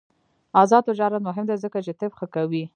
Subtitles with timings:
[0.61, 2.63] آزاد تجارت مهم دی ځکه چې طب ښه کوي.